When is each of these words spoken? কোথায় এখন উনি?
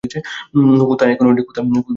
কোথায় 0.83 1.11
এখন 1.13 1.25
উনি? 1.27 1.41